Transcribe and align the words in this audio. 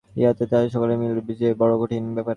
ইহাদের 0.13 0.37
ভিতর 0.41 0.63
সকলের 0.75 0.97
মিল 0.99 1.11
হওয়া 1.11 1.33
যে 1.41 1.47
বড় 1.61 1.73
কঠিন 1.81 2.03
ব্যাপার। 2.15 2.29